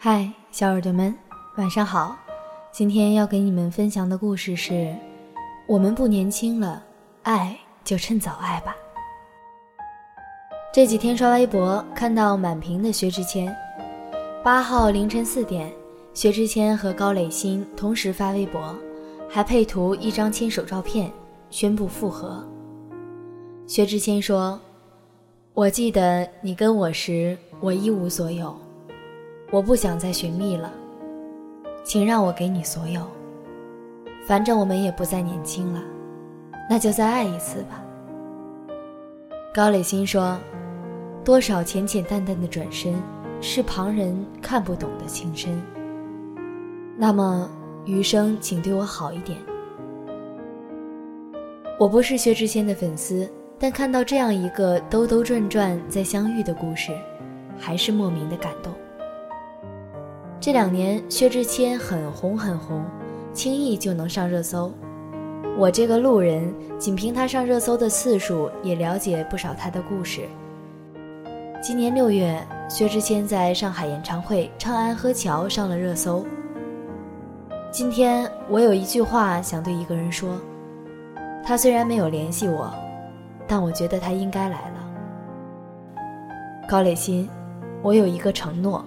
[0.00, 1.12] 嗨，小耳朵们，
[1.56, 2.16] 晚上好。
[2.70, 4.94] 今天要给你们分享的故事是：
[5.66, 6.80] 我们不年轻了，
[7.24, 8.76] 爱就趁早爱吧。
[10.72, 13.52] 这几天刷微博，看到满屏的薛之谦。
[14.44, 15.68] 八号凌晨四点，
[16.14, 18.72] 薛之谦和高磊鑫同时发微博，
[19.28, 21.10] 还配图一张牵手照片，
[21.50, 22.48] 宣布复合。
[23.66, 24.60] 薛之谦说
[25.54, 28.56] ：“我记得你跟我时，我一无所有。”
[29.50, 30.70] 我不想再寻觅了，
[31.82, 33.00] 请让我给你所有。
[34.26, 35.82] 反正我们也不再年轻了，
[36.68, 37.82] 那就再爱一次吧。
[39.54, 40.38] 高磊鑫说
[41.24, 42.94] ：“多少浅浅淡淡的转身，
[43.40, 45.58] 是旁人看不懂的情深。
[46.94, 47.50] 那么
[47.86, 49.38] 余生，请对我好一点。”
[51.80, 53.26] 我不是薛之谦的粉丝，
[53.58, 56.92] 但看到这样一个兜兜转转再相遇的故事，
[57.56, 58.70] 还是莫名的感动。
[60.40, 62.84] 这两年，薛之谦很红很红，
[63.32, 64.72] 轻易就能上热搜。
[65.58, 70.28] 我这个路人，仅凭他上热搜的次数，也了解不少他的故事。
[71.60, 76.24] 今年六月，薛之谦在上海演唱会唱《安河桥》上了热搜。
[77.72, 80.40] 今天，我有一句话想对一个人说：
[81.44, 82.72] 他虽然没有联系我，
[83.48, 85.98] 但我觉得他应该来了。
[86.68, 87.28] 高磊鑫，
[87.82, 88.84] 我有一个承诺。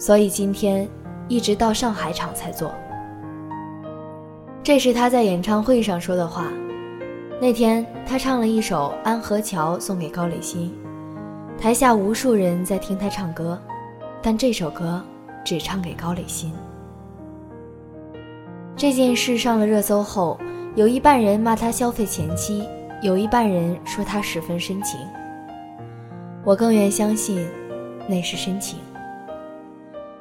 [0.00, 0.88] 所以今天
[1.28, 2.72] 一直到上海场才做。
[4.62, 6.46] 这是他在演唱会上说的话。
[7.38, 10.70] 那天他唱了一首《安河桥》送给高磊鑫，
[11.60, 13.60] 台下无数人在听他唱歌，
[14.22, 15.02] 但这首歌
[15.44, 16.50] 只唱给高磊鑫。
[18.74, 20.38] 这件事上了热搜后，
[20.76, 22.66] 有一半人骂他消费前妻，
[23.02, 24.98] 有一半人说他十分深情。
[26.42, 27.46] 我更愿相信，
[28.08, 28.78] 那是深情。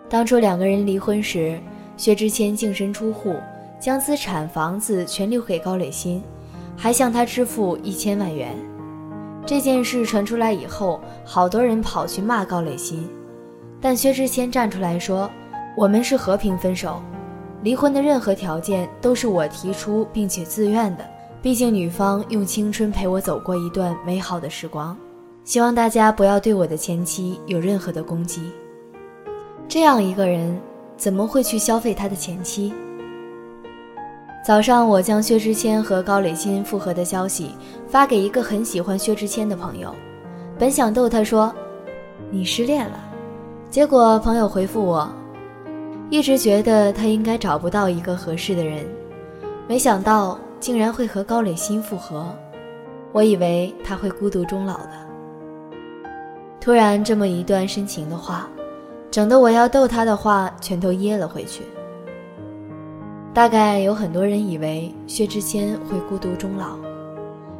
[0.10, 1.60] 当初两个人离婚时，
[1.96, 3.36] 薛之谦净身出户，
[3.80, 6.20] 将资产、房子全留给高磊鑫，
[6.76, 8.56] 还向他支付一千万元。
[9.46, 13.08] 这件事传出来以后，好多人跑去骂高磊鑫，
[13.80, 15.30] 但薛之谦站出来说
[15.78, 17.02] ：“我们是和平分手，
[17.62, 21.06] 离婚的任何条件都是我提出并且自愿的。
[21.42, 24.98] 毕竟女方用青春陪我走过一段美好的时光，
[25.46, 28.42] 希望大家不要对我的前妻有任何的攻击。”
[29.70, 30.60] 这样一个人，
[30.98, 32.74] 怎么会去消费他的前妻？
[34.44, 37.52] 早上，我将薛之谦和高磊鑫复合的消息
[37.88, 39.94] 发给一个很喜欢薛之谦的朋友，
[40.58, 41.54] 本想逗他说
[42.34, 43.00] ：“你失恋了。”
[43.70, 45.08] 结果朋友回复我
[46.10, 48.84] ：“一直觉得他应该找不到一个合适的人，
[49.68, 52.26] 没想到竟然会和高磊鑫复合。
[53.12, 54.94] 我以为他会孤独终老的。”
[56.60, 58.50] 突然这么一段深情的话。
[59.12, 61.64] 整得我要逗他的话全都噎了回去。
[63.34, 66.78] 大概有很多人以为薛之谦会孤独终老，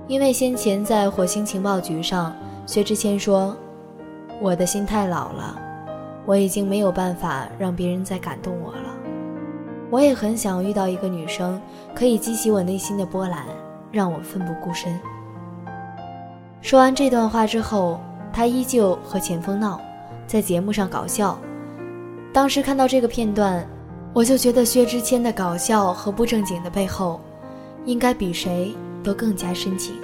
[0.08, 2.34] 因为先前在火星情报局上，
[2.66, 3.56] 薛之谦说
[4.42, 5.56] ：“我的心太老了，
[6.26, 8.96] 我已经没有办法让别人再感动我了。
[9.90, 11.60] 我也很想遇到一个女生，
[11.96, 13.46] 可以激起我内心的波澜，
[13.92, 15.00] 让我奋不顾身。”
[16.62, 18.00] 说完这段话之后，
[18.34, 19.80] 他依旧和钱枫闹。
[20.30, 21.40] 在节目上搞笑，
[22.32, 23.68] 当时看到这个片段，
[24.14, 27.20] 我就觉得薛之谦的搞笑和不正经的背后，
[27.86, 28.72] 应该比谁
[29.04, 29.96] 都更加深情。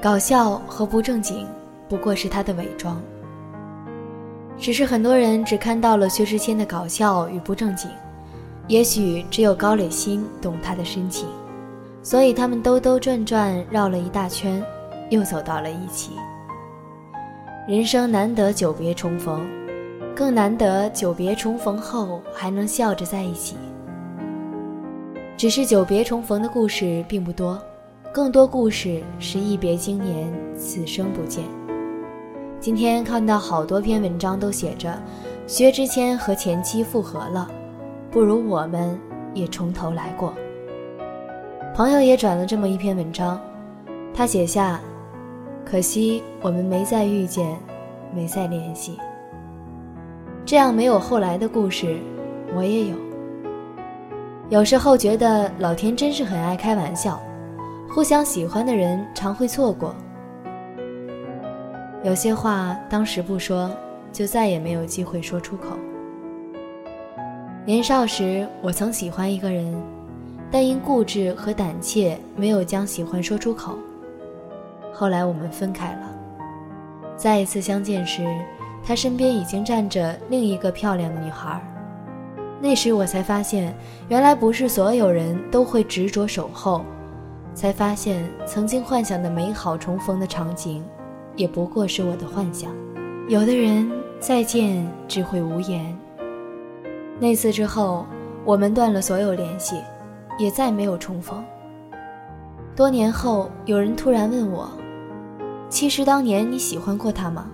[0.00, 1.46] 搞笑和不正经
[1.90, 3.02] 不过是他的伪装，
[4.56, 7.90] 只是很多人只看到了薛之谦的搞笑与不正经，
[8.66, 11.28] 也许只有高磊鑫懂他的深情，
[12.02, 14.64] 所以他们兜兜转转绕了一大圈，
[15.10, 16.12] 又走到了一起。
[17.68, 19.46] 人生难得久别重逢，
[20.16, 23.54] 更难得久别重逢后还能笑着在一起。
[25.36, 27.60] 只是久别重逢的故事并不多，
[28.12, 31.44] 更多故事是一别经年，此生不见。
[32.58, 34.98] 今天看到好多篇文章都写着，
[35.46, 37.48] 薛之谦和前妻复合了，
[38.10, 38.98] 不如我们
[39.34, 40.34] 也从头来过。
[41.74, 43.38] 朋友也转了这么一篇文章，
[44.14, 44.80] 他写下。
[45.64, 47.56] 可惜我们没再遇见，
[48.14, 48.98] 没再联系。
[50.44, 51.96] 这样没有后来的故事，
[52.54, 52.96] 我也有。
[54.48, 57.22] 有时候觉得老天真是很爱开玩笑，
[57.88, 59.94] 互相喜欢的人常会错过。
[62.02, 63.70] 有些话当时不说，
[64.12, 65.76] 就再也没有机会说出口。
[67.64, 69.72] 年少时，我曾喜欢一个人，
[70.50, 73.78] 但因固执和胆怯，没有将喜欢说出口。
[75.00, 76.14] 后来我们分开了，
[77.16, 78.22] 再一次相见时，
[78.84, 81.58] 他身边已经站着另一个漂亮的女孩。
[82.60, 83.74] 那时我才发现，
[84.10, 86.82] 原来不是所有人都会执着守候，
[87.54, 90.84] 才发现曾经幻想的美好重逢的场景，
[91.34, 92.70] 也不过是我的幻想。
[93.26, 95.98] 有的人再见只会无言。
[97.18, 98.04] 那次之后，
[98.44, 99.80] 我们断了所有联系，
[100.38, 101.42] 也再没有重逢。
[102.76, 104.70] 多年后，有人突然问我
[105.70, 107.46] ：“其实当年你喜欢过他吗？”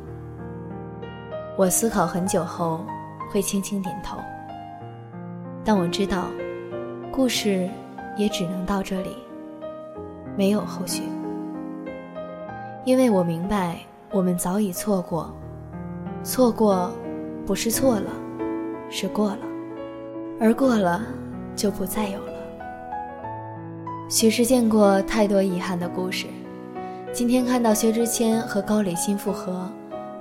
[1.56, 2.84] 我思考很久后，
[3.30, 4.16] 会轻轻点头。
[5.64, 6.24] 但我知道，
[7.12, 7.68] 故事
[8.16, 9.16] 也只能到这里，
[10.36, 11.02] 没有后续。
[12.84, 13.80] 因为我明白，
[14.12, 15.34] 我们早已错过，
[16.22, 16.90] 错过
[17.44, 18.10] 不是错了，
[18.88, 19.38] 是过了，
[20.40, 21.02] 而过了
[21.56, 22.32] 就不再有了。
[24.08, 26.26] 许是见过太多遗憾的故事，
[27.16, 29.66] 今天看到薛之谦和高磊鑫复合，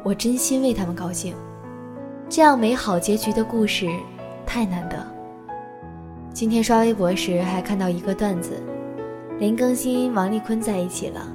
[0.02, 1.36] 我真心为他们高兴。
[2.30, 3.86] 这样美好结局的故事，
[4.46, 4.96] 太难得。
[6.32, 8.64] 今天刷微博时还看到一个段子，
[9.40, 11.28] 林更新、王丽坤在一起了，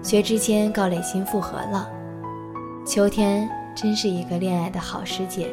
[0.00, 1.90] 薛之谦、高磊鑫复合了。
[2.86, 5.48] 秋天真是一个恋爱的好时节，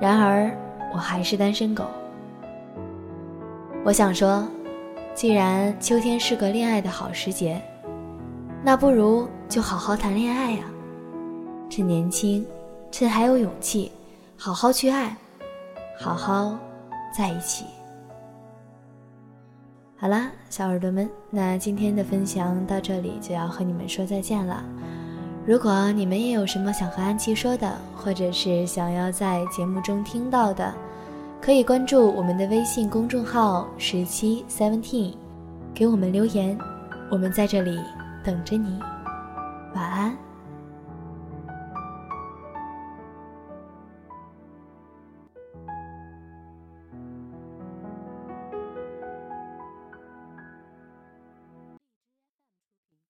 [0.00, 0.50] 然而
[0.94, 1.84] 我还是单身狗。
[3.84, 4.48] 我想说，
[5.14, 7.60] 既然秋天是个恋爱的好时节，
[8.62, 10.64] 那不如就好好谈恋爱呀，
[11.70, 12.44] 趁年轻，
[12.90, 13.92] 趁还有勇气，
[14.36, 15.16] 好好去爱，
[16.00, 16.58] 好好
[17.16, 17.64] 在一起。
[19.98, 24.64] 好啦，小耳朵们，那今天的分享到这里就要和你们说再见了。
[25.46, 30.74] 如果你们也有什么想和安琪说的，或者是想要在节目中听到的，
[31.40, 35.14] 可以关注我们的微信公众号十七 seventeen，
[35.72, 36.58] 给我们留言，
[37.10, 37.78] 我们在这里
[38.26, 38.80] 等着你。
[39.72, 40.25] 晚安。